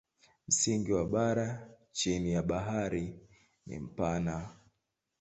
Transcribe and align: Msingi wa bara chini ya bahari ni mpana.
Msingi 0.47 0.91
wa 0.93 1.05
bara 1.05 1.69
chini 1.91 2.31
ya 2.31 2.43
bahari 2.43 3.19
ni 3.65 3.79
mpana. 3.79 4.55